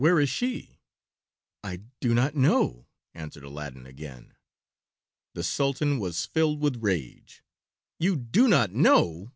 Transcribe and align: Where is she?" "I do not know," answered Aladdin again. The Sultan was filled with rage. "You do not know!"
Where 0.01 0.19
is 0.19 0.31
she?" 0.31 0.79
"I 1.63 1.81
do 1.99 2.15
not 2.15 2.33
know," 2.33 2.87
answered 3.13 3.43
Aladdin 3.43 3.85
again. 3.85 4.33
The 5.35 5.43
Sultan 5.43 5.99
was 5.99 6.25
filled 6.25 6.59
with 6.59 6.81
rage. 6.81 7.43
"You 7.99 8.15
do 8.15 8.47
not 8.47 8.71
know!" 8.73 9.29